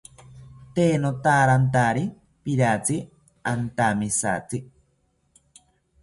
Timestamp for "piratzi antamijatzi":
2.43-4.59